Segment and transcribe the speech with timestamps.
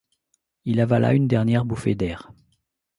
[0.65, 2.31] Il avala une dernière bouffée d’air.